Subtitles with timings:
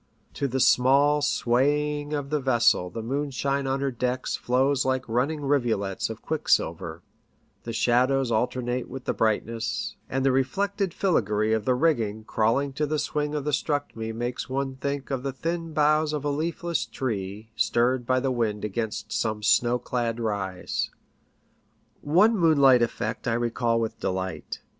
[0.33, 5.07] To the small sway ing of the vessel the moonshine on her decks flows like
[5.07, 7.03] running rivulets of quicksilver;
[7.65, 12.87] the shadows alternate with the brightness, and the reflected filigree of the rigging crawling to
[12.87, 16.87] the swing of the structm'e makes one think of the thin boughs of a leafless
[16.87, 20.89] tree stirred by the wind against some snow clad rise.
[22.01, 24.61] One moonlight effect I recall with delight.